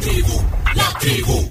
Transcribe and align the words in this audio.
tribu, 0.00 0.42
la 0.74 0.98
tribu. 0.98 1.48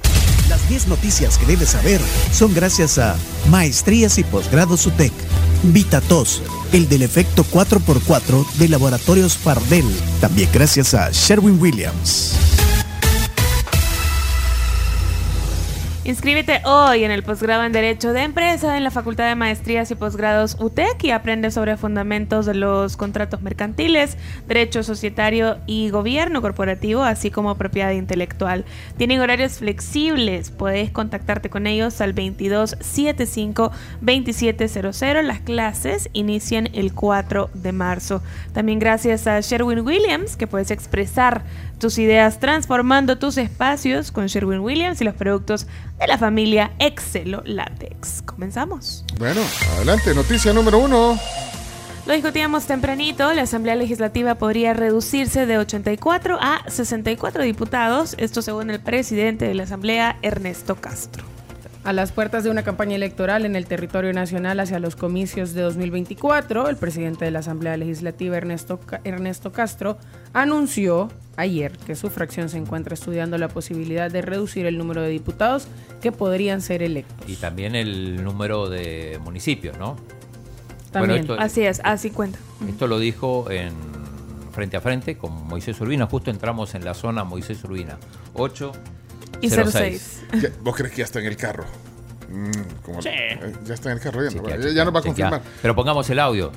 Las 0.50 0.68
10 0.70 0.88
noticias 0.88 1.38
que 1.38 1.46
debes 1.46 1.70
saber 1.70 2.02
son 2.32 2.54
gracias 2.54 2.98
a 2.98 3.16
Maestrías 3.50 4.18
y 4.18 4.24
Posgrados 4.24 4.86
UTEC, 4.86 5.12
VitaTos, 5.64 6.42
el 6.72 6.88
del 6.88 7.02
efecto 7.02 7.46
4x4 7.52 8.46
de 8.54 8.70
Laboratorios 8.70 9.36
Pardel, 9.38 9.86
también 10.22 10.50
gracias 10.54 10.94
a 10.94 11.10
Sherwin 11.12 11.60
Williams. 11.60 12.57
Inscríbete 16.08 16.62
hoy 16.64 17.04
en 17.04 17.12
el 17.12 17.22
posgrado 17.22 17.66
en 17.66 17.74
Derecho 17.74 18.14
de 18.14 18.22
Empresa 18.22 18.78
en 18.78 18.86
la 18.86 18.92
Facultad 18.92 19.28
de 19.28 19.36
Maestrías 19.36 19.92
y 19.92 19.96
Posgrados 19.96 20.56
UTEC 20.58 21.04
y 21.04 21.12
aprende 21.12 21.52
sobre 21.52 21.76
fundamentos 21.76 22.46
de 22.46 22.54
los 22.54 22.96
contratos 22.96 23.42
mercantiles, 23.42 24.16
derecho 24.48 24.84
societario 24.84 25.58
y 25.66 25.90
gobierno 25.90 26.42
corporativo, 26.42 27.04
así 27.04 27.30
como 27.30 27.56
propiedad 27.56 27.92
intelectual. 27.92 28.64
Tienen 28.96 29.20
horarios 29.20 29.58
flexibles, 29.58 30.50
puedes 30.50 30.92
contactarte 30.92 31.50
con 31.50 31.68
ellos 31.68 32.00
al 32.00 32.16
2275 32.16 33.74
2700. 34.00 35.26
Las 35.26 35.42
clases 35.42 36.10
inician 36.14 36.70
el 36.72 36.94
4 36.94 37.50
de 37.54 37.74
marzo. 37.74 38.24
También 38.54 38.80
gracias 38.80 39.28
a 39.28 39.42
Sherwin 39.42 39.82
Williams, 39.82 40.38
que 40.38 40.48
puedes 40.48 40.72
expresar 40.72 41.44
tus 41.80 41.98
ideas 42.00 42.40
transformando 42.40 43.20
tus 43.20 43.38
espacios 43.38 44.12
con 44.12 44.28
Sherwin 44.28 44.62
Williams 44.62 45.02
y 45.02 45.04
los 45.04 45.14
productos 45.14 45.68
de 46.00 46.08
la 46.08 46.18
familia 46.18 46.72
Excelo 46.80 47.42
Latex. 47.46 48.22
Comenzamos. 48.24 49.04
Bueno, 49.18 49.42
adelante, 49.76 50.14
noticia 50.14 50.54
número 50.54 50.80
uno. 50.80 51.20
Lo 52.06 52.14
discutíamos 52.14 52.66
tempranito, 52.66 53.34
la 53.34 53.42
Asamblea 53.42 53.76
Legislativa 53.76 54.36
podría 54.36 54.74
reducirse 54.74 55.46
de 55.46 55.58
84 55.58 56.38
a 56.40 56.64
64 56.70 57.44
diputados, 57.44 58.16
esto 58.18 58.42
según 58.42 58.70
el 58.70 58.80
presidente 58.80 59.46
de 59.46 59.54
la 59.54 59.64
Asamblea, 59.64 60.18
Ernesto 60.22 60.76
Castro. 60.76 61.37
A 61.88 61.94
las 61.94 62.12
puertas 62.12 62.44
de 62.44 62.50
una 62.50 62.64
campaña 62.64 62.98
electoral 62.98 63.46
en 63.46 63.56
el 63.56 63.66
territorio 63.66 64.12
nacional 64.12 64.60
hacia 64.60 64.78
los 64.78 64.98
comicios 64.98 65.54
de 65.54 65.62
2024, 65.62 66.68
el 66.68 66.76
presidente 66.76 67.24
de 67.24 67.32
la 67.32 67.40
Asamblea 67.40 67.78
Legislativa, 67.78 68.36
Ernesto, 68.36 68.82
Ernesto 69.06 69.54
Castro, 69.54 69.98
anunció 70.34 71.08
ayer 71.38 71.78
que 71.78 71.96
su 71.96 72.10
fracción 72.10 72.50
se 72.50 72.58
encuentra 72.58 72.94
estudiando 72.94 73.38
la 73.38 73.48
posibilidad 73.48 74.12
de 74.12 74.22
reducir 74.22 74.66
el 74.66 74.78
número 74.78 75.02
de 75.02 75.08
diputados 75.08 75.70
que 76.02 76.12
podrían 76.12 76.60
ser 76.60 76.84
electos. 76.84 77.30
Y 77.30 77.38
también 77.38 77.74
el 77.74 78.22
número 78.22 78.68
de 78.68 79.18
municipios, 79.24 79.78
¿no? 79.78 79.96
También, 80.92 81.26
así 81.40 81.62
es, 81.62 81.80
así 81.86 82.10
cuenta. 82.10 82.38
Esto 82.68 82.88
lo 82.88 83.00
dijo 83.00 83.50
en 83.50 83.72
frente 84.52 84.76
a 84.76 84.82
frente 84.82 85.18
con 85.18 85.48
Moisés 85.48 85.80
Urbina, 85.80 86.06
justo 86.08 86.32
entramos 86.32 86.76
en 86.76 86.84
la 86.84 86.94
zona 86.94 87.24
Moisés 87.24 87.64
Urbina, 87.64 87.98
8 88.34 88.74
y 89.42 89.50
06. 89.50 90.24
¿Vos 90.62 90.76
crees 90.76 90.92
que 90.92 90.98
ya 91.00 91.06
está 91.06 91.20
en 91.20 91.26
el 91.26 91.38
carro? 91.38 91.66
Mm, 92.30 92.52
sí. 93.02 93.10
Eh, 93.10 93.54
ya 93.66 93.74
está 93.74 93.92
en 93.92 93.98
el 93.98 94.04
carro, 94.04 94.22
ya, 94.24 94.30
ya, 94.72 94.86
nos 94.86 94.94
va 94.94 95.00
a 95.00 95.04
confirmar. 95.04 95.42
Pero 95.62 95.76
pongamos 95.76 96.10
el 96.10 96.20
audio. 96.20 96.52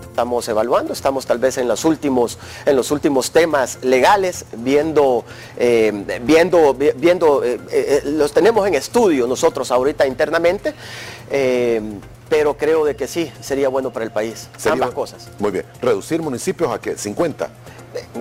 Estamos 0.00 0.48
evaluando, 0.48 0.92
estamos 0.92 1.26
tal 1.26 1.38
vez 1.38 1.58
en 1.58 1.68
los 1.68 1.84
últimos, 1.84 2.38
en 2.66 2.76
los 2.76 2.90
últimos 2.90 3.30
temas 3.30 3.78
legales, 3.82 4.44
viendo, 4.58 5.24
eh, 5.56 6.20
viendo, 6.22 6.74
viendo, 6.74 7.42
eh, 7.44 8.02
los 8.04 8.32
tenemos 8.32 8.66
en 8.68 8.74
estudio 8.74 9.26
nosotros 9.26 9.70
ahorita 9.70 10.06
internamente, 10.06 10.74
pero 12.28 12.56
creo 12.56 12.84
de 12.84 12.94
que 12.94 13.06
sí, 13.06 13.32
sería 13.40 13.68
bueno 13.68 13.90
para 13.90 14.04
el 14.04 14.10
país. 14.10 14.48
Ambas 14.70 14.90
cosas. 14.90 15.28
Muy 15.38 15.50
bien. 15.50 15.64
¿Reducir 15.80 16.20
municipios 16.20 16.70
a 16.70 16.78
qué? 16.78 16.96
¿50? 16.96 17.48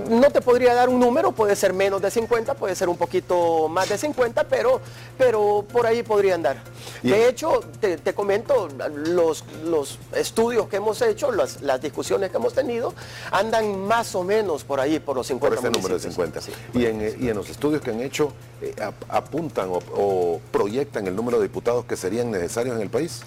No 0.09 0.29
te 0.31 0.41
podría 0.41 0.73
dar 0.73 0.89
un 0.89 0.99
número, 0.99 1.31
puede 1.31 1.55
ser 1.55 1.73
menos 1.73 2.01
de 2.01 2.11
50, 2.11 2.53
puede 2.55 2.75
ser 2.75 2.89
un 2.89 2.97
poquito 2.97 3.67
más 3.67 3.89
de 3.89 3.97
50, 3.97 4.45
pero, 4.45 4.79
pero 5.17 5.65
por 5.71 5.85
ahí 5.85 6.03
podría 6.03 6.35
andar. 6.35 6.57
De 7.03 7.27
hecho, 7.27 7.61
te, 7.79 8.13
comento, 8.13 8.69
los, 9.07 9.43
los, 9.65 9.99
estudios 10.15 10.67
que 10.67 10.77
hemos 10.77 11.01
hecho, 11.01 11.31
las, 11.31 11.81
discusiones 11.81 12.31
que 12.31 12.37
hemos 12.37 12.53
tenido, 12.53 12.93
andan 13.31 13.85
más 13.85 14.15
o 14.15 14.23
menos 14.23 14.63
por 14.63 14.79
ahí, 14.79 14.99
por 14.99 15.15
los 15.15 15.27
50. 15.27 15.55
Por 15.55 15.65
ese 15.65 15.77
número 15.77 15.95
de 15.95 16.01
50. 16.01 16.39
y, 16.73 16.85
en, 16.85 17.35
los 17.35 17.49
estudios 17.49 17.81
que 17.81 17.91
han 17.91 18.01
hecho, 18.01 18.33
eh, 18.61 18.73
apuntan 19.09 19.69
o, 19.71 20.41
proyectan 20.51 21.07
el 21.07 21.15
número 21.15 21.37
de 21.37 21.43
diputados 21.43 21.85
que 21.85 21.95
serían 21.95 22.31
necesarios 22.31 22.75
en 22.75 22.81
el 22.81 22.89
país 22.89 23.21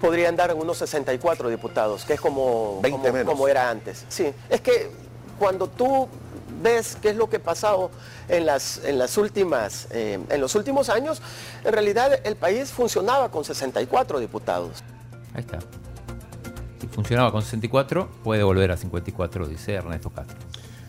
podría 0.00 0.28
andar 0.28 0.50
en 0.50 0.58
unos 0.58 0.76
64 0.76 1.48
diputados, 1.48 2.04
que 2.04 2.12
es 2.12 2.20
como, 2.20 2.82
como, 2.82 3.24
como, 3.24 3.48
era 3.48 3.70
antes. 3.70 4.04
Sí, 4.10 4.30
es 4.50 4.60
que 4.60 4.90
cuando 5.38 5.68
tú 5.68 6.08
ves 6.62 6.96
qué 7.00 7.10
es 7.10 7.16
lo 7.16 7.28
que 7.28 7.36
ha 7.36 7.42
pasado 7.42 7.90
en, 8.28 8.46
las, 8.46 8.82
en, 8.84 8.98
las 8.98 9.16
últimas, 9.18 9.88
eh, 9.90 10.18
en 10.28 10.40
los 10.40 10.54
últimos 10.54 10.88
años, 10.88 11.20
en 11.64 11.72
realidad 11.72 12.20
el 12.24 12.36
país 12.36 12.70
funcionaba 12.70 13.30
con 13.30 13.44
64 13.44 14.18
diputados. 14.20 14.82
Ahí 15.34 15.40
está. 15.40 15.58
Si 16.80 16.86
funcionaba 16.88 17.32
con 17.32 17.42
64, 17.42 18.08
puede 18.22 18.42
volver 18.42 18.72
a 18.72 18.76
54, 18.76 19.48
dice 19.48 19.74
Ernesto 19.74 20.10
Castro. 20.10 20.38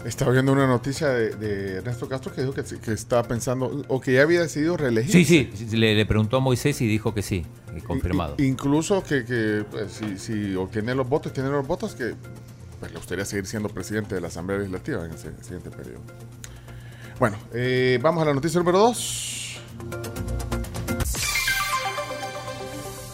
Estaba 0.06 0.32
viendo 0.32 0.54
una 0.54 0.68
noticia 0.68 1.10
de, 1.10 1.78
Ernesto 1.78 2.08
Castro 2.08 2.32
que 2.32 2.42
dijo 2.42 2.54
que, 2.54 2.94
estaba 2.94 3.24
pensando, 3.24 3.84
o 3.88 4.00
que 4.00 4.14
ya 4.14 4.22
había 4.22 4.42
decidido 4.42 4.78
reelegir. 4.78 5.12
Sí, 5.12 5.52
sí, 5.54 5.76
le, 5.76 6.06
preguntó 6.06 6.38
a 6.38 6.40
Moisés 6.40 6.80
y 6.82 6.88
dijo 6.88 7.14
que 7.14 7.22
sí, 7.22 7.46
confirmado. 7.86 8.36
incluso 8.38 9.04
que, 9.04 9.66
pues, 9.70 9.92
si, 9.92 10.18
si 10.18 10.56
obtiene 10.56 10.96
los 10.96 11.10
votos, 11.10 11.34
tiene 11.34 11.50
los 11.50 11.66
votos, 11.68 11.96
que 11.96 12.16
pues 12.80 12.92
le 12.92 12.98
gustaría 12.98 13.26
seguir 13.26 13.46
siendo 13.46 13.70
presidente 13.70 14.16
de 14.16 14.22
la 14.22 14.28
Asamblea 14.28 14.60
Legislativa 14.60 15.06
en 15.06 15.12
el 15.12 15.18
siguiente 15.18 15.70
periodo. 15.70 16.02
Bueno, 17.20 17.38
eh, 17.54 18.00
vamos 18.02 18.22
a 18.22 18.26
la 18.26 18.34
noticia 18.34 18.60
número 18.60 18.78
2. 18.80 19.38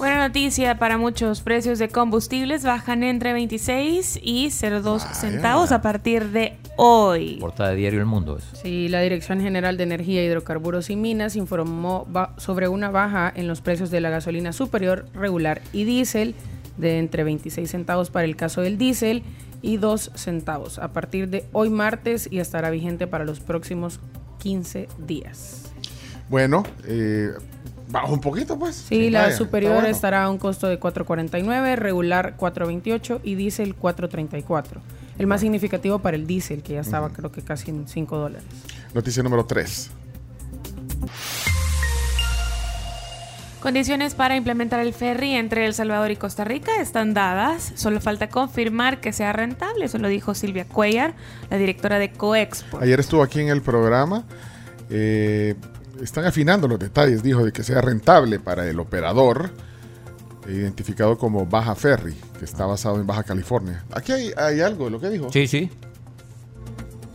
Buena 0.04 0.28
noticia 0.28 0.78
para 0.80 0.98
muchos. 0.98 1.40
Precios 1.40 1.80
de 1.80 1.88
combustibles 1.88 2.66
bajan 2.66 3.04
entre 3.04 3.32
26 3.32 4.20
y 4.22 4.50
02 4.50 5.02
centavos 5.02 5.72
a 5.72 5.82
partir 5.82 6.32
de 6.32 6.58
hoy. 6.76 7.38
Portada 7.40 7.70
de 7.70 7.78
Diario 7.78 8.02
El 8.02 8.06
Mundo. 8.06 8.38
Sí, 8.62 8.90
la 8.90 9.00
Dirección 9.00 9.40
General 9.40 9.78
de 9.78 9.84
Energía, 9.84 10.22
Hidrocarburos 10.22 10.90
y 10.90 10.98
Minas 10.98 11.38
informó 11.38 12.06
sobre 12.36 12.68
una 12.68 12.90
baja 12.90 13.32
en 13.34 13.48
los 13.48 13.62
precios 13.62 13.92
de 13.92 14.02
la 14.02 14.10
gasolina 14.10 14.52
superior, 14.52 15.06
regular 15.14 15.62
y 15.72 15.86
diésel 15.86 16.36
de 16.76 17.00
entre 17.00 17.24
26 17.24 17.72
centavos 17.72 18.10
para 18.10 18.26
el 18.26 18.36
caso 18.36 18.60
del 18.60 18.78
diésel 18.78 19.24
y 19.64 19.78
2 19.78 20.12
centavos 20.14 20.78
a 20.78 20.94
partir 20.94 21.30
de 21.30 21.46
hoy 21.54 21.72
martes 21.72 22.28
y 22.30 22.38
estará 22.38 22.70
vigente 22.70 23.08
para 23.08 23.26
los 23.26 23.40
próximos 23.40 24.00
15 24.40 24.88
días. 25.08 25.72
Bueno, 26.30 26.64
eh, 26.86 27.32
bajo 27.90 28.14
un 28.14 28.22
poquito 28.22 28.60
pues. 28.60 28.76
Sí, 28.76 29.10
la 29.10 29.32
superior 29.32 29.86
estará 29.86 30.26
a 30.26 30.30
un 30.30 30.38
costo 30.38 30.68
de 30.68 30.80
4.49, 30.80 31.76
regular 31.78 32.36
4.28 32.38 33.22
y 33.24 33.36
diésel 33.36 33.76
4.34. 33.76 34.66
El 35.18 35.28
más 35.28 35.42
significativo 35.42 36.00
para 36.00 36.18
el 36.18 36.28
diésel, 36.28 36.62
que 36.62 36.74
ya 36.74 36.82
estaba 36.82 37.10
creo 37.10 37.32
que 37.32 37.42
casi 37.42 37.72
en 37.72 37.88
5 37.88 38.18
dólares. 38.18 38.46
Noticia 38.94 39.24
número 39.24 39.46
3. 39.46 39.92
Condiciones 43.64 44.14
para 44.14 44.36
implementar 44.36 44.82
el 44.82 44.94
ferry 44.94 45.36
entre 45.36 45.66
El 45.66 45.74
Salvador 45.74 46.12
y 46.12 46.18
Costa 46.18 46.44
Rica 46.44 46.82
están 46.82 47.14
dadas. 47.14 47.72
Solo 47.76 48.02
falta 48.02 48.28
confirmar 48.28 49.00
que 49.00 49.14
sea 49.14 49.32
rentable. 49.32 49.86
Eso 49.86 50.00
lo 50.00 50.10
dijo 50.10 50.36
Silvia 50.36 50.66
Cuellar, 50.66 51.16
la 51.50 51.56
directora 51.56 51.98
de 51.98 52.12
Coexpo. 52.12 52.78
Ayer 52.80 53.00
estuvo 53.00 53.24
aquí 53.24 53.40
en 53.40 53.48
el 53.48 53.62
programa. 53.62 54.26
Eh, 54.90 55.56
están 56.02 56.26
afinando 56.26 56.68
los 56.68 56.78
detalles, 56.78 57.24
dijo, 57.24 57.46
de 57.46 57.54
que 57.54 57.64
sea 57.64 57.80
rentable 57.80 58.38
para 58.38 58.68
el 58.68 58.78
operador, 58.82 59.52
identificado 60.50 61.18
como 61.18 61.46
Baja 61.46 61.74
Ferry, 61.74 62.18
que 62.38 62.44
está 62.44 62.66
basado 62.66 63.00
en 63.00 63.08
Baja 63.08 63.24
California. 63.24 63.86
Aquí 63.94 64.12
hay, 64.12 64.60
algo 64.60 64.84
de 64.84 64.92
lo 64.92 65.00
que 65.00 65.10
dijo. 65.10 65.32
Sí, 65.32 65.48
sí. 65.48 65.72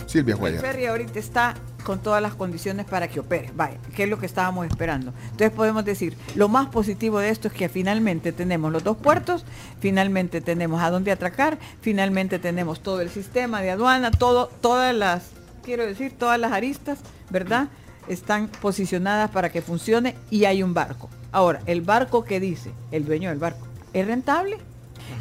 Silvia 0.07 0.35
Cuellar. 0.35 0.65
El 0.65 0.71
ferry 0.71 0.87
ahorita 0.87 1.19
está 1.19 1.55
con 1.85 2.01
todas 2.01 2.21
las 2.21 2.35
condiciones 2.35 2.87
para 2.87 3.09
que 3.09 3.21
opere. 3.21 3.51
Vaya, 3.55 3.79
que 3.95 4.05
es 4.05 4.09
lo 4.09 4.19
que 4.19 4.27
estábamos 4.27 4.67
esperando. 4.67 5.13
Entonces 5.25 5.51
podemos 5.51 5.85
decir, 5.85 6.17
lo 6.35 6.49
más 6.49 6.69
positivo 6.69 7.19
de 7.19 7.31
esto 7.31 7.49
es 7.49 7.55
que 7.55 7.69
finalmente 7.69 8.33
tenemos 8.33 8.73
los 8.73 8.85
dos 8.85 8.97
puertos, 8.97 9.45
finalmente 9.81 10.41
tenemos 10.41 10.83
a 10.83 10.91
dónde 10.91 11.13
atracar, 11.13 11.59
finalmente 11.81 12.39
tenemos 12.39 12.81
todo 12.81 13.01
el 13.01 13.11
sistema 13.11 13.63
de 13.63 13.71
aduana, 13.71 14.11
todo, 14.11 14.49
todas 14.61 14.95
las, 14.95 15.31
quiero 15.65 15.87
decir, 15.87 16.13
todas 16.19 16.39
las 16.39 16.53
aristas, 16.53 16.99
¿verdad? 17.31 17.69
Están 18.09 18.49
posicionadas 18.49 19.31
para 19.31 19.51
que 19.51 19.63
funcione 19.63 20.15
y 20.31 20.45
hay 20.45 20.63
un 20.63 20.75
barco. 20.75 21.09
Ahora, 21.31 21.61
el 21.67 21.83
barco 21.83 22.25
que 22.25 22.41
dice 22.41 22.73
el 22.91 23.05
dueño 23.05 23.29
del 23.29 23.39
barco, 23.39 23.67
¿es 23.93 24.07
rentable? 24.07 24.59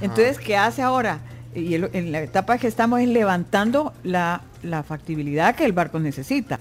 Entonces, 0.02 0.38
¿qué 0.40 0.58
hace 0.58 0.82
ahora? 0.82 1.20
y 1.56 1.74
en 1.74 2.12
la 2.12 2.22
etapa 2.22 2.58
que 2.60 2.68
estamos 2.68 3.00
es 3.00 3.08
levantando 3.08 3.94
la, 4.04 4.42
factibilidad 4.84 5.56
que 5.56 5.66
el 5.66 5.74
barco 5.74 6.00
necesita. 6.00 6.60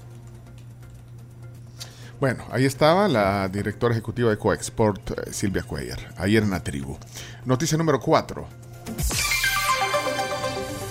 Bueno, 2.19 2.45
ahí 2.51 2.65
estaba 2.65 3.07
la 3.07 3.47
directora 3.47 3.93
ejecutiva 3.93 4.31
de 4.31 4.37
Coexport, 4.37 5.11
eh, 5.11 5.33
Silvia 5.33 5.61
Cuellar, 5.61 5.99
ayer 6.17 6.41
en 6.41 6.49
la 6.49 6.63
tribu. 6.63 6.97
Noticia 7.45 7.77
número 7.77 7.99
4. 7.99 8.47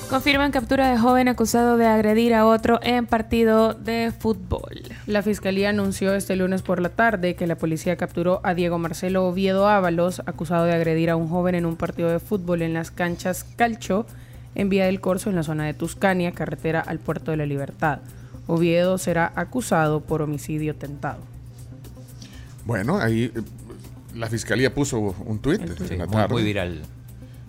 Confirman 0.08 0.52
captura 0.52 0.88
de 0.88 0.98
joven 0.98 1.26
acusado 1.26 1.76
de 1.76 1.86
agredir 1.86 2.32
a 2.32 2.46
otro 2.46 2.78
en 2.80 3.06
partido 3.06 3.74
de 3.74 4.12
fútbol. 4.16 4.82
La 5.08 5.22
fiscalía 5.22 5.70
anunció 5.70 6.14
este 6.14 6.36
lunes 6.36 6.62
por 6.62 6.80
la 6.80 6.90
tarde 6.90 7.34
que 7.34 7.48
la 7.48 7.56
policía 7.56 7.96
capturó 7.96 8.40
a 8.44 8.54
Diego 8.54 8.78
Marcelo 8.78 9.26
Oviedo 9.26 9.66
Ábalos, 9.66 10.22
acusado 10.26 10.64
de 10.66 10.74
agredir 10.74 11.10
a 11.10 11.16
un 11.16 11.28
joven 11.28 11.56
en 11.56 11.66
un 11.66 11.74
partido 11.74 12.08
de 12.08 12.20
fútbol 12.20 12.62
en 12.62 12.72
las 12.72 12.92
canchas 12.92 13.44
Calcho, 13.56 14.06
en 14.56 14.68
Vía 14.68 14.86
del 14.86 15.00
Corso, 15.00 15.30
en 15.30 15.36
la 15.36 15.42
zona 15.44 15.64
de 15.66 15.74
Tuscania, 15.74 16.32
carretera 16.32 16.80
al 16.80 16.98
Puerto 16.98 17.30
de 17.30 17.36
la 17.36 17.46
Libertad. 17.46 18.00
Oviedo 18.48 18.98
será 18.98 19.32
acusado 19.36 20.00
por 20.00 20.22
homicidio 20.22 20.74
tentado. 20.74 21.18
Bueno, 22.64 22.98
ahí 22.98 23.24
eh, 23.34 23.42
la 24.14 24.28
fiscalía 24.28 24.74
puso 24.74 24.98
un 24.98 25.38
tuit 25.40 25.60
Sí, 25.60 25.94
en 25.94 25.98
la 25.98 26.06
muy, 26.06 26.16
tarde. 26.16 26.32
muy 26.34 26.42
viral. 26.42 26.82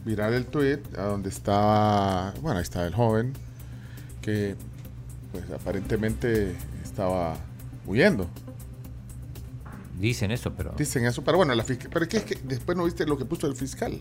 Viral 0.06 0.33
el 0.33 0.45
tuit 0.45 0.80
a 0.98 1.04
donde 1.04 1.30
estaba, 1.30 2.33
bueno, 2.42 2.57
ahí 2.59 2.63
está 2.63 2.86
el 2.86 2.94
joven 2.94 3.33
que 4.21 4.56
pues 5.31 5.44
aparentemente 5.51 6.56
estaba 6.83 7.38
huyendo. 7.86 8.27
Dicen 10.00 10.31
eso, 10.31 10.53
pero. 10.56 10.74
Dicen 10.77 11.06
eso, 11.06 11.24
pero 11.24 11.38
bueno, 11.38 11.56
la 11.56 11.63
fiscal, 11.63 11.89
pero 11.92 12.03
es 12.03 12.10
que, 12.10 12.18
es 12.18 12.24
que 12.24 12.36
después 12.44 12.77
no 12.77 12.83
viste 12.86 13.06
lo 13.06 13.18
que 13.18 13.25
puso 13.25 13.48
el 13.48 13.56
fiscal. 13.56 14.00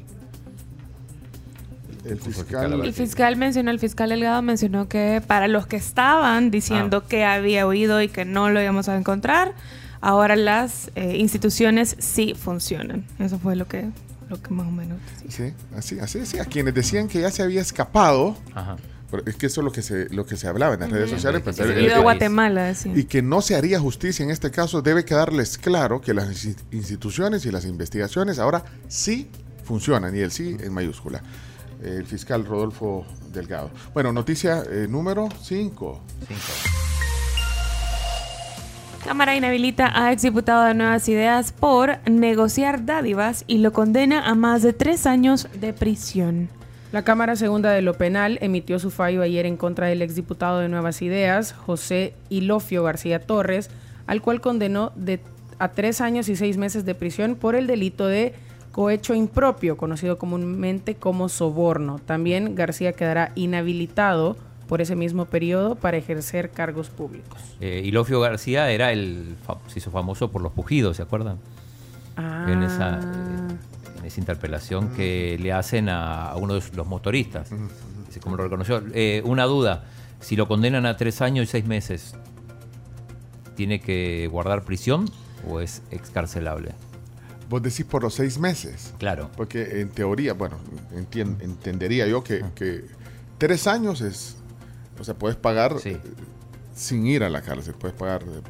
El 2.09 2.21
fiscal? 2.21 2.85
El 2.85 2.93
fiscal 2.93 3.37
mencionó, 3.37 3.71
el 3.71 3.79
fiscal 3.79 4.09
Delgado 4.11 4.43
mencionó 4.43 4.89
que 4.89 5.23
para 5.27 5.49
los 5.49 5.67
que 5.67 5.77
estaban 5.77 6.51
diciendo 6.51 7.03
Ah. 7.05 7.09
que 7.09 7.25
había 7.25 7.67
huido 7.67 8.01
y 8.03 8.09
que 8.09 8.25
no 8.25 8.51
lo 8.51 8.61
íbamos 8.63 8.89
a 8.89 8.97
encontrar, 8.97 9.55
ahora 10.01 10.37
las 10.37 10.91
eh, 10.95 11.17
instituciones 11.17 11.97
sí 11.99 12.35
funcionan. 12.39 13.05
Eso 13.19 13.39
fue 13.39 13.57
lo 13.57 13.67
que, 13.67 13.89
lo 14.29 14.41
que 14.41 14.51
más 14.55 14.67
o 14.67 14.71
menos. 14.71 14.99
Sí, 15.29 15.53
así, 15.77 15.99
así, 15.99 16.25
sí. 16.27 16.39
A 16.39 16.45
quienes 16.45 16.75
decían 16.75 17.09
que 17.09 17.21
ya 17.21 17.31
se 17.31 17.43
había 17.43 17.61
escapado, 17.61 18.37
Ajá. 18.55 18.77
es 19.25 19.37
que 19.37 19.47
eso 19.47 19.61
es 19.61 19.65
lo 19.65 19.73
que 19.73 19.83
se, 19.83 20.09
lo 20.11 20.27
que 20.27 20.37
se 20.37 20.47
hablaba 20.49 20.75
en 20.75 20.81
las 20.81 20.91
redes 20.91 21.11
sociales. 21.11 21.41
pues, 21.43 21.57
Sí, 21.57 21.63
el- 21.63 21.75
sí, 21.75 21.87
el-. 21.87 22.03
Guatemala, 22.03 22.65
decía. 22.65 22.93
y 22.95 23.05
que 23.05 23.23
no 23.23 23.41
se 23.41 23.57
haría 23.57 23.81
justicia 23.81 24.23
en 24.25 24.31
este 24.31 24.51
caso, 24.51 24.83
debe 24.83 25.05
quedarles 25.05 25.59
claro 25.59 26.01
que 26.01 26.13
las 26.15 26.29
insti- 26.29 26.57
instituciones 26.73 27.47
y 27.47 27.51
las 27.51 27.65
investigaciones 27.65 28.39
ahora 28.39 28.65
sí 28.89 29.29
funcionan, 29.65 30.15
y 30.17 30.21
el 30.21 30.31
sí 30.31 30.57
en 30.61 30.73
mayúscula. 30.73 31.23
El 31.83 32.05
fiscal 32.07 32.45
Rodolfo 32.45 33.05
Delgado. 33.33 33.71
Bueno, 33.93 34.13
noticia 34.13 34.63
eh, 34.71 34.87
número 34.89 35.29
5. 35.43 36.01
Cinco. 36.27 36.77
Cámara 39.07 39.37
inhabilita 39.37 39.93
a 39.95 40.11
exdiputado 40.11 40.65
de 40.65 40.75
Nuevas 40.75 41.09
Ideas 41.09 41.53
por 41.53 41.99
negociar 42.11 42.87
dádivas 42.87 43.45
y 43.47 43.59
lo 43.59 43.73
condena 43.73 44.27
a 44.27 44.35
más 44.35 44.63
de 44.63 44.73
tres 44.73 45.07
años 45.07 45.47
de 45.61 45.73
prisión. 45.73 46.49
La 46.91 47.03
Cámara 47.03 47.37
Segunda 47.37 47.71
de 47.71 47.83
lo 47.83 47.95
Penal 47.95 48.39
emitió 48.41 48.81
su 48.81 48.91
fallo 48.91 49.23
ayer 49.23 49.47
en 49.47 49.57
contra 49.57 49.87
del 49.87 50.03
exdiputado 50.03 50.59
de 50.59 50.69
Nuevas 50.69 51.03
Ideas, 51.03 51.53
José 51.53 52.15
Ilofio 52.31 52.83
García 52.83 53.21
Torres, 53.21 53.71
al 54.09 54.23
cual 54.23 54.41
condenó 54.41 54.91
de, 54.97 55.21
a 55.61 55.69
tres 55.69 56.01
años 56.01 56.29
y 56.29 56.35
seis 56.35 56.57
meses 56.57 56.85
de 56.85 56.97
prisión 56.97 57.37
por 57.37 57.55
el 57.55 57.69
delito 57.69 58.09
de 58.09 58.35
cohecho 58.77 59.15
impropio, 59.15 59.79
conocido 59.79 60.19
comúnmente 60.19 60.97
como 60.97 61.31
soborno. 61.31 61.99
También 62.05 62.55
García 62.55 62.93
quedará 62.93 63.33
inhabilitado 63.35 64.37
por 64.69 64.83
ese 64.83 64.95
mismo 64.95 65.25
periodo 65.25 65.77
para 65.77 65.97
ejercer 65.97 66.51
cargos 66.51 66.91
públicos. 66.91 67.41
Eh, 67.63 67.81
Ilofio 67.87 68.21
García 68.21 68.71
era 68.71 68.93
el. 68.93 69.37
se 69.69 69.79
hizo 69.79 69.91
famoso 69.91 70.31
por 70.31 70.43
los 70.43 70.53
pujidos, 70.53 70.99
¿se 70.99 71.03
acuerdan? 71.03 71.39
En 72.19 72.63
esa, 72.63 73.01
Ah. 73.01 73.49
en 73.99 74.05
esa 74.05 74.21
interpelación 74.21 74.91
que 74.91 75.39
le 75.41 75.55
hacen 75.55 75.89
a, 75.89 76.35
uno 76.37 76.53
de 76.53 76.63
los 76.75 76.87
motoristas. 76.87 77.49
Como 78.23 78.37
lo 78.37 78.43
reconoció. 78.43 78.83
Eh, 78.93 79.23
una 79.25 79.45
duda: 79.45 79.85
si 80.21 80.37
lo 80.37 80.49
condenan 80.49 80.85
a 80.85 80.99
tres 80.99 81.23
años 81.23 81.45
y 81.45 81.47
seis 81.47 81.65
meses, 81.65 82.15
¿tiene 83.55 83.81
que 83.81 84.29
guardar 84.31 84.65
prisión 84.65 85.09
o 85.49 85.61
es 85.61 85.83
excarcelable? 85.91 86.75
Vos 87.49 87.63
decís 87.63 87.85
por 87.87 88.03
los 88.03 88.15
seis 88.15 88.39
meses. 88.39 88.93
Claro. 88.99 89.31
Porque 89.37 89.81
en 89.81 89.89
teoría, 89.91 90.33
bueno, 90.35 90.57
entien- 90.95 91.41
entendería 91.41 92.07
yo 92.07 92.23
que, 92.25 92.45
que 92.55 92.85
tres 93.39 93.67
años 93.67 94.01
es. 94.01 94.37
O 94.99 95.05
sea, 95.05 95.15
puedes 95.15 95.37
pagar 95.37 95.79
Sí. 95.79 95.91
eh, 95.91 96.01
sin 96.75 97.07
ir 97.07 97.23
a 97.23 97.31
la 97.31 97.43
cárcel, 97.43 97.75
puedes 97.75 97.97
pagar 97.97 98.25
de, 98.25 98.41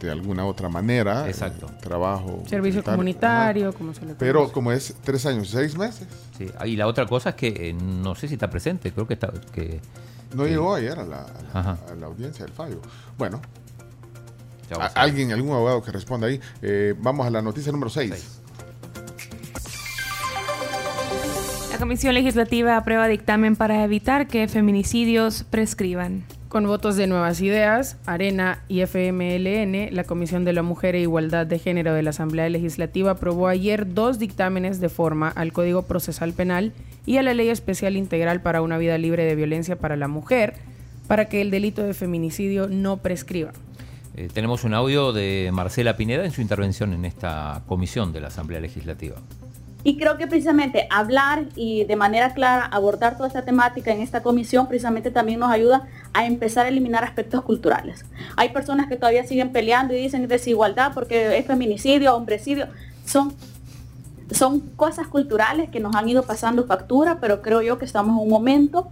de 0.00 0.10
alguna 0.10 0.44
otra 0.46 0.68
manera. 0.68 1.28
Exacto. 1.28 1.66
eh, 1.66 1.76
trabajo. 1.82 2.42
Servicio 2.48 2.82
comunitario, 2.82 2.84
comunitario, 2.84 3.68
ajá. 3.68 3.78
como 3.78 3.94
se 3.94 4.06
le 4.06 4.14
Pero 4.14 4.38
conoce. 4.40 4.54
como 4.54 4.72
es 4.72 4.94
tres 5.04 5.26
años 5.26 5.50
seis 5.50 5.76
meses, 5.76 6.06
Sí. 6.38 6.46
Ah, 6.58 6.66
Y 6.66 6.74
la 6.76 6.86
otra 6.86 7.04
cosa 7.06 7.30
es 7.30 7.34
que 7.36 7.48
eh, 7.70 7.72
no 7.74 8.14
sé 8.14 8.26
si 8.26 8.34
está 8.34 8.48
presente, 8.48 8.90
creo 8.92 9.06
que 9.06 9.14
está. 9.14 9.30
Que, 9.52 9.80
no 10.34 10.46
llegó 10.46 10.74
ayer 10.74 10.98
a 10.98 11.04
la, 11.04 11.22
a 11.22 11.26
la- 11.52 11.60
Ajá. 11.60 11.78
a 11.90 11.94
la 11.96 12.06
audiencia 12.06 12.44
del 12.46 12.54
fallo. 12.54 12.80
Bueno, 13.18 13.42
alguien, 14.94 15.32
algún 15.32 15.52
abogado 15.52 15.82
que 15.82 15.92
responda 15.92 16.26
ahí. 16.26 16.40
Eh, 16.62 16.94
vamos 16.98 17.26
a 17.26 17.30
la 17.30 17.42
noticia 17.42 17.72
número 17.72 17.90
seis. 17.90 18.10
Seis. 18.10 18.40
La 21.72 21.78
Comisión 21.78 22.14
Legislativa 22.14 22.76
aprueba 22.76 23.08
dictamen 23.08 23.56
para 23.56 23.84
evitar 23.84 24.26
que 24.26 24.46
feminicidios 24.48 25.44
prescriban. 25.44 26.24
Con 26.50 26.66
votos 26.66 26.96
de 26.96 27.06
Nuevas 27.06 27.40
Ideas, 27.40 27.96
Arena 28.06 28.64
y 28.66 28.80
FMLN, 28.80 29.94
la 29.94 30.04
Comisión 30.04 30.44
de 30.44 30.52
la 30.52 30.62
Mujer 30.62 30.96
e 30.96 31.00
Igualdad 31.00 31.46
de 31.46 31.60
Género 31.60 31.94
de 31.94 32.02
la 32.02 32.10
Asamblea 32.10 32.48
Legislativa 32.48 33.12
aprobó 33.12 33.46
ayer 33.46 33.94
dos 33.94 34.18
dictámenes 34.18 34.80
de 34.80 34.88
forma 34.88 35.28
al 35.28 35.52
Código 35.52 35.82
Procesal 35.82 36.32
Penal 36.32 36.72
y 37.06 37.18
a 37.18 37.22
la 37.22 37.34
Ley 37.34 37.50
Especial 37.50 37.96
Integral 37.96 38.42
para 38.42 38.62
una 38.62 38.76
vida 38.76 38.98
libre 38.98 39.24
de 39.24 39.36
violencia 39.36 39.76
para 39.76 39.96
la 39.96 40.08
mujer, 40.08 40.54
para 41.06 41.26
que 41.26 41.40
el 41.40 41.52
delito 41.52 41.84
de 41.84 41.94
feminicidio 41.94 42.66
no 42.66 42.96
prescriba. 42.96 43.52
Eh, 44.20 44.28
tenemos 44.30 44.64
un 44.64 44.74
audio 44.74 45.14
de 45.14 45.48
Marcela 45.50 45.96
Pineda 45.96 46.26
en 46.26 46.30
su 46.30 46.42
intervención 46.42 46.92
en 46.92 47.06
esta 47.06 47.62
comisión 47.66 48.12
de 48.12 48.20
la 48.20 48.28
Asamblea 48.28 48.60
Legislativa. 48.60 49.16
Y 49.82 49.96
creo 49.96 50.18
que 50.18 50.26
precisamente 50.26 50.86
hablar 50.90 51.46
y 51.56 51.84
de 51.84 51.96
manera 51.96 52.34
clara 52.34 52.66
abordar 52.66 53.16
toda 53.16 53.28
esta 53.28 53.46
temática 53.46 53.92
en 53.92 54.02
esta 54.02 54.22
comisión 54.22 54.68
precisamente 54.68 55.10
también 55.10 55.40
nos 55.40 55.50
ayuda 55.50 55.88
a 56.12 56.26
empezar 56.26 56.66
a 56.66 56.68
eliminar 56.68 57.02
aspectos 57.02 57.40
culturales. 57.40 58.04
Hay 58.36 58.50
personas 58.50 58.88
que 58.88 58.96
todavía 58.96 59.24
siguen 59.24 59.52
peleando 59.52 59.94
y 59.94 59.96
dicen 59.96 60.28
desigualdad 60.28 60.92
porque 60.92 61.38
es 61.38 61.46
feminicidio, 61.46 62.14
homicidio. 62.14 62.66
Son, 63.06 63.32
son 64.30 64.60
cosas 64.76 65.06
culturales 65.06 65.70
que 65.70 65.80
nos 65.80 65.96
han 65.96 66.06
ido 66.10 66.24
pasando 66.24 66.66
factura, 66.66 67.20
pero 67.22 67.40
creo 67.40 67.62
yo 67.62 67.78
que 67.78 67.86
estamos 67.86 68.18
en 68.18 68.22
un 68.24 68.28
momento 68.28 68.90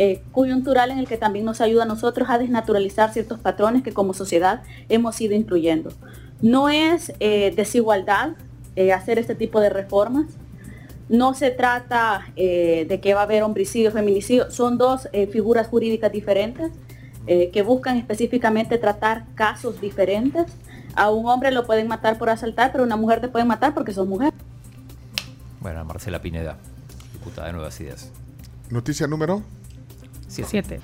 eh, 0.00 0.22
coyuntural 0.32 0.90
en 0.90 0.98
el 0.98 1.06
que 1.06 1.18
también 1.18 1.44
nos 1.44 1.60
ayuda 1.60 1.82
a 1.82 1.86
nosotros 1.86 2.30
a 2.30 2.38
desnaturalizar 2.38 3.12
ciertos 3.12 3.38
patrones 3.38 3.82
que 3.82 3.92
como 3.92 4.14
sociedad 4.14 4.62
hemos 4.88 5.20
ido 5.20 5.34
incluyendo. 5.34 5.92
No 6.40 6.70
es 6.70 7.12
eh, 7.20 7.52
desigualdad 7.54 8.30
eh, 8.76 8.94
hacer 8.94 9.18
este 9.18 9.34
tipo 9.34 9.60
de 9.60 9.68
reformas. 9.68 10.24
No 11.10 11.34
se 11.34 11.50
trata 11.50 12.28
eh, 12.36 12.86
de 12.88 12.98
que 13.00 13.12
va 13.12 13.20
a 13.20 13.24
haber 13.24 13.42
homicidio, 13.42 13.92
feminicidio. 13.92 14.50
Son 14.50 14.78
dos 14.78 15.06
eh, 15.12 15.26
figuras 15.26 15.68
jurídicas 15.68 16.10
diferentes 16.10 16.72
eh, 17.26 17.50
que 17.52 17.60
buscan 17.60 17.98
específicamente 17.98 18.78
tratar 18.78 19.26
casos 19.34 19.82
diferentes. 19.82 20.46
A 20.94 21.10
un 21.10 21.26
hombre 21.26 21.50
lo 21.50 21.66
pueden 21.66 21.88
matar 21.88 22.16
por 22.16 22.30
asaltar, 22.30 22.72
pero 22.72 22.84
a 22.84 22.86
una 22.86 22.96
mujer 22.96 23.20
te 23.20 23.28
pueden 23.28 23.48
matar 23.48 23.74
porque 23.74 23.92
son 23.92 24.08
mujer. 24.08 24.32
Bueno, 25.60 25.84
Marcela 25.84 26.22
Pineda, 26.22 26.56
diputada 27.12 27.48
de 27.48 27.52
Nuevas 27.52 27.78
Ideas. 27.82 28.10
Noticia 28.70 29.06
número 29.06 29.42
Siete. 30.30 30.50
Siete. 30.50 30.80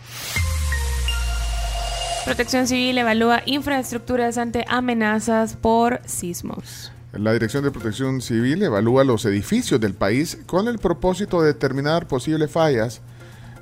Protección 2.24 2.66
Civil 2.66 2.98
evalúa 2.98 3.42
infraestructuras 3.46 4.36
ante 4.36 4.64
amenazas 4.66 5.54
por 5.54 6.00
sismos. 6.06 6.90
La 7.12 7.32
Dirección 7.32 7.62
de 7.62 7.70
Protección 7.70 8.20
Civil 8.20 8.60
evalúa 8.64 9.04
los 9.04 9.24
edificios 9.24 9.80
del 9.80 9.94
país 9.94 10.36
con 10.46 10.66
el 10.66 10.80
propósito 10.80 11.40
de 11.40 11.52
determinar 11.52 12.08
posibles 12.08 12.50
fallas 12.50 13.00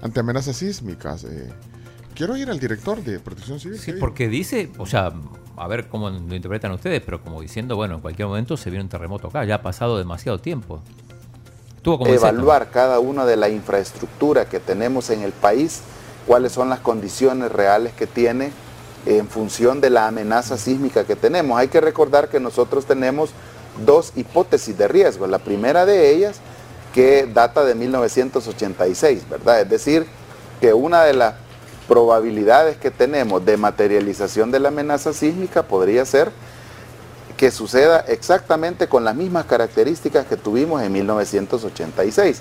ante 0.01 0.21
amenazas 0.21 0.57
sísmicas. 0.57 1.25
Eh, 1.25 1.53
quiero 2.15 2.39
ir 2.39 2.49
al 2.49 2.59
director 2.59 3.05
de 3.05 3.21
Protección 3.21 3.61
Civil. 3.61 3.79
Sí, 3.79 3.93
porque 4.01 4.31
dice, 4.31 4.71
o 4.79 4.87
sea, 4.87 5.13
a 5.57 5.69
ver 5.69 5.89
cómo 5.89 6.09
lo 6.09 6.35
interpretan 6.35 6.73
ustedes, 6.73 7.03
pero 7.05 7.21
como 7.21 7.43
diciendo, 7.43 7.77
bueno, 7.77 7.97
en 7.97 8.01
cualquier 8.01 8.29
momento 8.29 8.57
se 8.57 8.71
viene 8.71 8.85
un 8.85 8.89
terremoto 8.89 9.29
acá, 9.29 9.45
ya 9.45 9.57
ha 9.57 9.63
pasado 9.63 9.99
demasiado 9.99 10.39
tiempo. 10.39 10.83
Evaluar 12.07 12.71
cada 12.71 12.99
una 12.99 13.27
de 13.27 13.37
la 13.37 13.49
infraestructura 13.49 14.47
que 14.47 14.61
tenemos 14.61 15.11
en 15.11 15.23
el 15.23 15.33
país, 15.33 15.83
cuáles 16.27 16.53
son 16.53 16.69
las 16.69 16.81
condiciones 16.81 17.53
reales 17.53 17.93
que 17.93 18.07
tiene 18.07 18.53
en 19.07 19.29
función 19.29 19.81
de 19.81 19.91
la 19.91 20.07
amenaza 20.07 20.57
sísmica 20.57 21.05
que 21.05 21.17
tenemos. 21.17 21.59
Hay 21.59 21.69
que 21.69 21.81
recordar 21.81 22.29
que 22.29 22.41
nosotros 22.41 22.87
tenemos 22.87 23.31
dos 23.85 24.13
hipótesis 24.17 24.77
de 24.79 24.89
riesgo. 24.89 25.27
La 25.27 25.39
primera 25.39 25.85
de 25.85 26.11
ellas, 26.11 26.37
que 26.95 27.27
data 27.27 27.65
de 27.65 27.75
1986, 27.75 29.29
¿verdad? 29.29 29.61
Es 29.61 29.69
decir, 29.69 30.07
que 30.61 30.73
una 30.73 31.03
de 31.03 31.13
las 31.13 31.35
probabilidades 31.89 32.77
que 32.77 32.91
tenemos 32.91 33.45
de 33.45 33.57
materialización 33.57 34.51
de 34.51 34.61
la 34.61 34.69
amenaza 34.69 35.13
sísmica 35.13 35.65
podría 35.65 36.05
ser 36.07 36.31
que 37.45 37.51
suceda 37.51 38.01
exactamente 38.09 38.89
con 38.89 39.05
las 39.05 39.15
mismas 39.15 39.45
características 39.45 40.25
que 40.25 40.39
tuvimos 40.39 40.81
en 40.81 40.91
1986. 40.93 42.41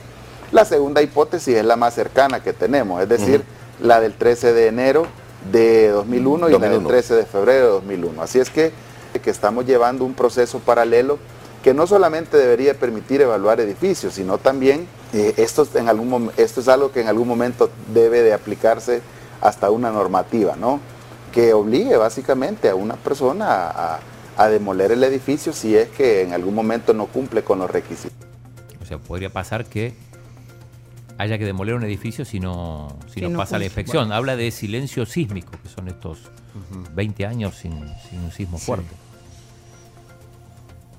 La 0.53 0.63
segunda 0.63 1.01
hipótesis 1.01 1.57
es 1.57 1.65
la 1.65 1.75
más 1.75 1.93
cercana 1.93 2.41
que 2.41 2.53
tenemos, 2.53 3.01
es 3.01 3.10
decir, 3.10 3.43
la 3.81 4.00
del 4.00 4.13
13 4.13 4.53
de 4.53 4.67
enero 4.67 5.05
de 5.51 5.89
2001 5.89 6.48
y 6.48 6.51
la 6.53 6.60
del 6.60 6.69
2001. 6.83 6.88
13 6.88 7.15
de 7.15 7.25
febrero 7.25 7.65
de 7.65 7.72
2001. 7.74 8.22
Así 8.22 8.39
es 8.39 8.50
que, 8.50 8.72
que 9.22 9.29
estamos 9.29 9.65
llevando 9.65 10.05
un 10.05 10.13
proceso 10.13 10.60
paralelo 10.60 11.19
que 11.63 11.74
no 11.74 11.86
solamente 11.86 12.38
debería 12.38 12.74
permitir 12.74 13.19
evaluar 13.19 13.60
edificios, 13.60 14.13
sino 14.13 14.38
también 14.38 14.88
eh, 15.12 15.33
esto, 15.36 15.67
en 15.75 15.89
algún, 15.89 16.31
esto 16.38 16.62
es 16.62 16.69
algo 16.69 16.93
que 16.93 17.01
en 17.01 17.10
algún 17.10 17.27
momento 17.27 17.69
debe 17.93 18.22
de 18.22 18.31
aplicarse 18.31 19.01
hasta 19.41 19.69
una 19.69 19.91
normativa, 19.91 20.55
¿no? 20.55 20.79
Que 21.33 21.51
obligue 21.53 21.98
básicamente 21.98 22.69
a 22.69 22.75
una 22.75 22.95
persona 22.95 23.48
a, 23.67 23.95
a- 23.95 24.00
a 24.37 24.47
demoler 24.47 24.91
el 24.91 25.03
edificio 25.03 25.53
si 25.53 25.75
es 25.75 25.89
que 25.89 26.21
en 26.21 26.33
algún 26.33 26.55
momento 26.55 26.93
no 26.93 27.07
cumple 27.07 27.43
con 27.43 27.59
los 27.59 27.69
requisitos. 27.69 28.17
O 28.81 28.85
sea, 28.85 28.97
podría 28.97 29.29
pasar 29.31 29.65
que 29.65 29.93
haya 31.17 31.37
que 31.37 31.45
demoler 31.45 31.75
un 31.75 31.83
edificio 31.83 32.25
si 32.25 32.39
no, 32.39 32.97
si 33.07 33.15
Si 33.15 33.21
no 33.21 33.29
no 33.29 33.37
pasa 33.37 33.57
la 33.57 33.65
inspección. 33.65 34.11
Habla 34.11 34.35
de 34.35 34.51
silencio 34.51 35.05
sísmico, 35.05 35.51
que 35.61 35.69
son 35.69 35.87
estos 35.87 36.19
20 36.93 37.25
años 37.25 37.55
sin, 37.55 37.73
sin 38.09 38.19
un 38.19 38.31
sismo 38.31 38.57
fuerte. 38.57 38.93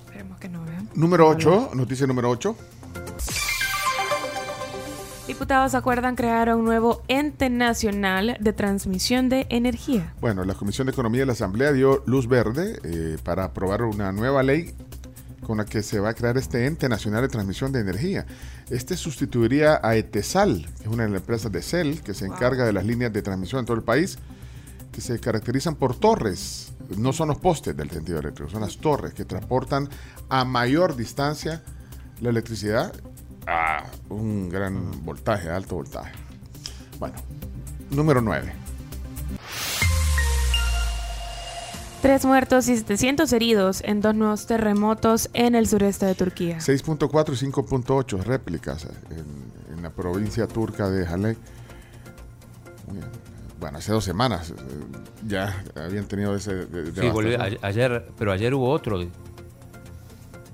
Esperemos 0.05 0.39
que 0.39 0.49
no 0.49 0.63
vean. 0.63 0.89
Número 0.95 1.27
8, 1.27 1.71
noticia 1.73 2.07
número 2.07 2.29
8. 2.29 2.55
Diputados 5.27 5.73
acuerdan 5.73 6.15
crear 6.15 6.53
un 6.53 6.65
nuevo 6.65 7.01
ente 7.07 7.49
nacional 7.49 8.37
de 8.39 8.53
transmisión 8.53 9.27
de 9.27 9.47
energía. 9.49 10.13
Bueno, 10.21 10.43
la 10.43 10.53
Comisión 10.53 10.85
de 10.85 10.91
Economía 10.91 11.21
de 11.21 11.25
la 11.25 11.31
Asamblea 11.33 11.71
dio 11.71 12.03
luz 12.05 12.27
verde 12.27 12.79
eh, 12.83 13.17
para 13.23 13.45
aprobar 13.45 13.81
una 13.81 14.11
nueva 14.11 14.43
ley 14.43 14.75
con 15.41 15.57
la 15.57 15.65
que 15.65 15.81
se 15.81 15.99
va 15.99 16.09
a 16.09 16.13
crear 16.13 16.37
este 16.37 16.67
ente 16.67 16.87
nacional 16.89 17.23
de 17.23 17.29
transmisión 17.29 17.71
de 17.71 17.79
energía. 17.79 18.27
Este 18.69 18.95
sustituiría 18.95 19.79
a 19.81 19.95
ETESAL, 19.95 20.67
que 20.77 20.83
es 20.83 20.89
una 20.89 21.05
de 21.05 21.09
las 21.09 21.21
empresas 21.21 21.51
de 21.51 21.63
CEL 21.63 22.03
que 22.03 22.13
se 22.13 22.27
encarga 22.27 22.63
de 22.63 22.73
las 22.73 22.85
líneas 22.85 23.11
de 23.11 23.23
transmisión 23.23 23.61
en 23.61 23.65
todo 23.65 23.77
el 23.77 23.83
país, 23.83 24.19
que 24.91 25.01
se 25.01 25.19
caracterizan 25.19 25.73
por 25.73 25.95
torres. 25.95 26.71
No 26.97 27.13
son 27.13 27.29
los 27.29 27.39
postes 27.39 27.75
del 27.75 27.89
tendido 27.89 28.19
eléctrico, 28.19 28.51
son 28.51 28.61
las 28.61 28.77
torres 28.77 29.15
que 29.15 29.25
transportan 29.25 29.89
a 30.29 30.45
mayor 30.45 30.95
distancia 30.95 31.63
la 32.21 32.29
electricidad 32.29 32.93
a 33.47 33.83
un 34.09 34.49
gran 34.49 35.03
voltaje, 35.05 35.49
alto 35.49 35.75
voltaje. 35.75 36.11
Bueno, 36.99 37.15
número 37.91 38.21
9. 38.21 38.53
Tres 42.01 42.23
muertos 42.23 42.67
y 42.67 42.77
700 42.77 43.33
heridos 43.33 43.81
en 43.83 43.99
dos 43.99 44.13
nuevos 44.13 44.45
terremotos 44.45 45.29
en 45.33 45.55
el 45.55 45.67
sureste 45.67 46.05
de 46.05 46.13
Turquía. 46.13 46.57
6.4 46.59 47.33
y 47.33 47.45
5.8 47.51 48.23
réplicas 48.23 48.87
en, 49.09 49.73
en 49.75 49.81
la 49.81 49.89
provincia 49.89 50.47
turca 50.47 50.87
de 50.89 51.07
Halep. 51.07 51.37
Bueno, 53.59 53.79
hace 53.79 53.91
dos 53.91 54.03
semanas 54.03 54.51
eh, 54.51 54.53
ya 55.27 55.63
habían 55.75 56.05
tenido 56.05 56.35
ese. 56.35 56.53
de- 56.67 57.01
Sí, 57.01 57.07
volvió- 57.09 57.39
ayer, 57.63 58.07
pero 58.19 58.31
ayer 58.31 58.53
hubo 58.53 58.69
otro. 58.69 58.99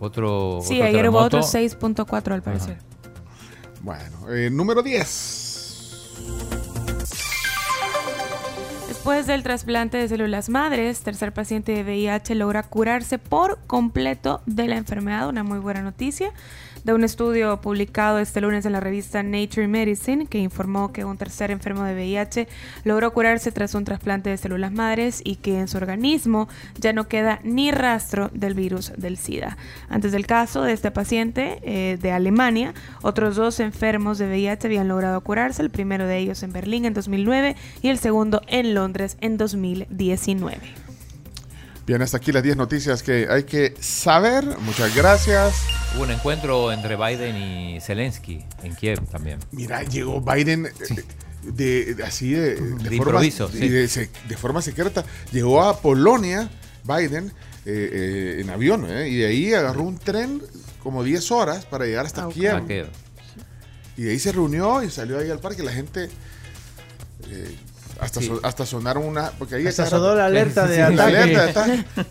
Otro. 0.01 0.59
Sí, 0.63 0.81
otro 0.81 0.87
ayer 0.87 1.09
hubo 1.09 1.19
otro 1.19 1.41
terremoto. 1.41 2.05
6.4 2.05 2.33
al 2.33 2.41
parecer. 2.41 2.77
Bueno, 3.81 4.29
eh, 4.29 4.49
número 4.49 4.81
10. 4.81 5.51
Después 8.87 9.27
del 9.27 9.43
trasplante 9.43 9.97
de 9.97 10.07
células 10.07 10.49
madres, 10.49 11.01
tercer 11.01 11.33
paciente 11.33 11.71
de 11.71 11.83
VIH 11.83 12.33
logra 12.33 12.63
curarse 12.63 13.19
por 13.19 13.59
completo 13.67 14.41
de 14.47 14.67
la 14.67 14.77
enfermedad. 14.77 15.29
Una 15.29 15.43
muy 15.43 15.59
buena 15.59 15.81
noticia 15.81 16.33
de 16.83 16.93
un 16.93 17.03
estudio 17.03 17.61
publicado 17.61 18.19
este 18.19 18.41
lunes 18.41 18.65
en 18.65 18.71
la 18.71 18.79
revista 18.79 19.23
Nature 19.23 19.67
Medicine 19.67 20.25
que 20.27 20.39
informó 20.39 20.91
que 20.91 21.05
un 21.05 21.17
tercer 21.17 21.51
enfermo 21.51 21.83
de 21.83 21.93
VIH 21.93 22.47
logró 22.83 23.11
curarse 23.13 23.51
tras 23.51 23.75
un 23.75 23.85
trasplante 23.85 24.29
de 24.29 24.37
células 24.37 24.71
madres 24.71 25.21
y 25.23 25.35
que 25.35 25.59
en 25.59 25.67
su 25.67 25.77
organismo 25.77 26.49
ya 26.79 26.93
no 26.93 27.07
queda 27.07 27.39
ni 27.43 27.71
rastro 27.71 28.29
del 28.33 28.53
virus 28.53 28.93
del 28.97 29.17
SIDA. 29.17 29.57
Antes 29.89 30.11
del 30.11 30.25
caso 30.25 30.63
de 30.63 30.73
este 30.73 30.91
paciente 30.91 31.59
eh, 31.63 31.97
de 32.01 32.11
Alemania, 32.11 32.73
otros 33.01 33.35
dos 33.35 33.59
enfermos 33.59 34.17
de 34.17 34.27
VIH 34.27 34.67
habían 34.67 34.87
logrado 34.87 35.21
curarse, 35.21 35.61
el 35.61 35.69
primero 35.69 36.07
de 36.07 36.17
ellos 36.17 36.43
en 36.43 36.53
Berlín 36.53 36.85
en 36.85 36.93
2009 36.93 37.55
y 37.81 37.89
el 37.89 37.99
segundo 37.99 38.41
en 38.47 38.73
Londres 38.73 39.17
en 39.21 39.37
2019. 39.37 40.57
Bien, 41.85 42.01
hasta 42.01 42.17
aquí 42.17 42.31
las 42.31 42.43
10 42.43 42.57
noticias 42.57 43.03
que 43.03 43.27
hay 43.29 43.43
que 43.43 43.73
saber. 43.79 44.45
Muchas 44.59 44.95
gracias. 44.95 45.80
Hubo 45.95 46.03
un 46.03 46.11
encuentro 46.11 46.71
entre 46.71 46.95
Biden 46.95 47.35
y 47.37 47.81
Zelensky 47.81 48.45
en 48.63 48.75
Kiev 48.75 48.99
también. 49.09 49.39
Mira, 49.51 49.83
llegó 49.83 50.21
Biden 50.21 50.67
eh, 50.67 50.71
de, 51.43 51.95
de- 51.95 52.03
así 52.03 52.31
de, 52.31 52.55
de 52.55 52.61
De 52.61 52.77
forma, 52.79 52.95
improviso, 52.95 53.49
sí. 53.49 53.67
de, 53.67 54.37
forma 54.37 54.61
secreta. 54.61 55.03
Llegó 55.31 55.61
a 55.63 55.79
Polonia, 55.81 56.49
Biden, 56.85 57.27
eh, 57.65 57.89
eh, 57.91 58.37
en 58.41 58.49
avión, 58.49 58.85
eh, 58.89 59.09
y 59.09 59.17
de 59.17 59.27
ahí 59.27 59.53
agarró 59.53 59.83
un 59.83 59.97
tren 59.97 60.41
como 60.81 61.03
10 61.03 61.29
horas 61.31 61.65
para 61.65 61.85
llegar 61.85 62.05
hasta 62.05 62.27
Kiev. 62.29 62.55
Ah, 62.55 62.63
Kiev. 62.65 62.87
Y 63.97 64.03
de 64.03 64.11
ahí 64.11 64.19
se 64.19 64.31
reunió 64.31 64.81
y 64.83 64.89
salió 64.89 65.19
ahí 65.19 65.29
al 65.29 65.39
parque. 65.39 65.61
La 65.61 65.73
gente. 65.73 66.09
eh, 67.29 67.55
hasta, 67.99 68.21
Sí. 68.21 68.27
so- 68.27 68.39
hasta 68.43 68.65
sonaron 68.65 69.03
una. 69.03 69.31
Porque 69.31 69.55
ahí 69.55 69.67
Hasta 69.67 69.85
sonó 69.87 70.15
la 70.15 70.25
alerta 70.27 70.65
de 70.65 70.77
La 70.95 71.05
alerta 71.05 71.43
de 71.43 71.49
ataque. 71.49 71.85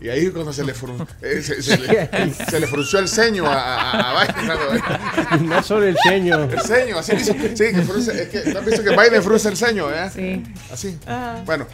Y 0.00 0.08
ahí 0.08 0.30
cuando 0.30 0.52
se 0.52 0.62
le, 0.64 0.74
frun- 0.74 1.06
eh, 1.22 1.42
se, 1.42 1.60
se 1.62 1.76
le, 1.76 2.08
se 2.48 2.60
le 2.60 2.66
frunció 2.68 3.00
el 3.00 3.08
ceño 3.08 3.46
a, 3.46 3.54
a- 3.54 4.20
a 4.22 4.24
Biden. 4.24 5.48
No 5.48 5.62
solo 5.62 5.86
el 5.86 5.96
ceño. 6.02 6.44
El 6.44 6.60
ceño, 6.60 6.98
así 6.98 7.16
dice. 7.16 7.56
Sí, 7.56 7.74
que 7.74 7.82
frunce, 7.82 8.22
es 8.22 8.28
que, 8.28 8.50
¿no 8.52 8.60
has 8.60 8.64
visto 8.64 8.82
que 8.84 8.90
Biden 8.90 9.22
frunce 9.22 9.48
el 9.48 9.56
ceño, 9.56 9.90
eh? 9.92 10.08
Sí. 10.14 10.44
Así. 10.72 10.96
Bueno, 11.44 11.66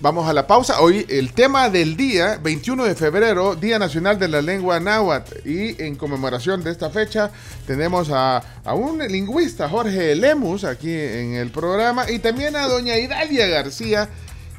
vamos 0.00 0.28
a 0.28 0.32
la 0.32 0.44
pausa. 0.48 0.80
Hoy 0.80 1.06
el 1.08 1.32
tema 1.34 1.70
del 1.70 1.96
día, 1.96 2.38
21 2.42 2.84
de 2.84 2.96
febrero, 2.96 3.54
Día 3.54 3.78
Nacional 3.78 4.18
de 4.18 4.26
la 4.26 4.42
Lengua 4.42 4.80
Náhuatl. 4.80 5.48
Y 5.48 5.80
en 5.80 5.94
conmemoración 5.94 6.64
de 6.64 6.72
esta 6.72 6.90
fecha 6.90 7.30
tenemos 7.66 8.10
a, 8.10 8.42
a 8.64 8.74
un 8.74 8.98
lingüista, 8.98 9.68
Jorge 9.68 10.16
Lemus, 10.16 10.64
aquí 10.64 10.92
en 10.92 11.34
el 11.34 11.50
programa. 11.52 12.10
Y 12.10 12.18
también 12.18 12.56
a 12.56 12.66
doña 12.66 12.98
Idalia 12.98 13.46
García, 13.46 14.08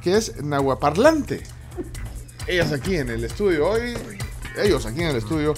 que 0.01 0.15
es 0.15 0.41
nahuaparlante. 0.41 1.41
Ellas 2.45 2.71
aquí 2.71 2.95
en 2.97 3.09
el 3.09 3.23
estudio 3.23 3.67
hoy, 3.67 3.97
ellos 4.61 4.85
aquí 4.85 5.01
en 5.01 5.09
el 5.09 5.15
estudio, 5.17 5.53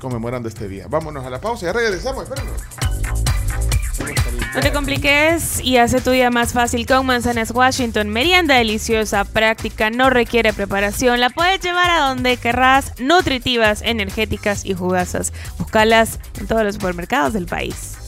conmemorando 0.00 0.48
este 0.48 0.68
día. 0.68 0.86
Vámonos 0.88 1.24
a 1.24 1.30
la 1.30 1.40
pausa, 1.40 1.66
ya 1.66 1.72
regresamos, 1.72 2.24
espérenos. 2.24 2.62
No 4.54 4.60
te 4.60 4.72
compliques 4.72 5.60
y 5.60 5.78
hace 5.78 6.00
tu 6.00 6.10
día 6.10 6.30
más 6.30 6.52
fácil 6.52 6.86
con 6.86 7.06
Manzanas 7.06 7.52
Washington. 7.52 8.08
Merienda 8.08 8.56
deliciosa, 8.56 9.24
práctica, 9.24 9.90
no 9.90 10.10
requiere 10.10 10.52
preparación. 10.52 11.20
La 11.20 11.30
puedes 11.30 11.60
llevar 11.60 11.90
a 11.90 12.08
donde 12.08 12.36
querrás, 12.36 12.92
nutritivas, 12.98 13.80
energéticas 13.82 14.64
y 14.64 14.74
jugosas. 14.74 15.32
Búscalas 15.58 16.18
en 16.38 16.46
todos 16.46 16.64
los 16.64 16.74
supermercados 16.74 17.32
del 17.32 17.46
país. 17.46 18.01